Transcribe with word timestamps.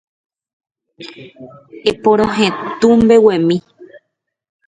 Eporohetũ 1.91 2.89
mbeguemi 3.01 3.57